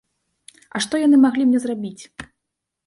[0.75, 2.03] А што яны маглі мне зрабіць?